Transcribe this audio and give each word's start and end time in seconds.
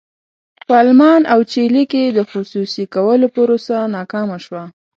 په 0.67 0.73
المان 0.85 1.21
او 1.33 1.39
چیلي 1.51 1.83
کې 1.91 2.03
د 2.07 2.19
خصوصي 2.31 2.83
کولو 2.95 3.27
پروسه 3.35 3.75
ناکامه 3.95 4.37
شوه. 4.45 4.63